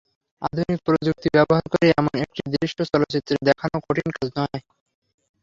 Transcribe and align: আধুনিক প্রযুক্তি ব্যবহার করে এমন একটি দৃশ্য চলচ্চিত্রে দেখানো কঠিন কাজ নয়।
আধুনিক 0.41 0.79
প্রযুক্তি 0.87 1.27
ব্যবহার 1.35 1.65
করে 1.71 1.87
এমন 1.93 2.13
একটি 2.23 2.41
দৃশ্য 2.53 2.79
চলচ্চিত্রে 2.91 3.35
দেখানো 3.47 3.77
কঠিন 3.85 4.07
কাজ 4.15 4.27
নয়। 4.37 4.59